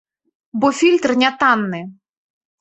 Бо 0.63 0.71
фільтр 0.79 1.13
не 1.25 1.29
танны. 1.45 1.83